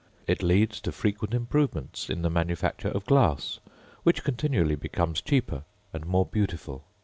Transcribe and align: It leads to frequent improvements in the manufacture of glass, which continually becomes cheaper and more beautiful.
It 0.25 0.41
leads 0.41 0.81
to 0.81 0.91
frequent 0.91 1.31
improvements 1.35 2.09
in 2.09 2.23
the 2.23 2.29
manufacture 2.31 2.87
of 2.87 3.05
glass, 3.05 3.59
which 4.01 4.23
continually 4.23 4.73
becomes 4.73 5.21
cheaper 5.21 5.61
and 5.93 6.07
more 6.07 6.25
beautiful. 6.25 6.85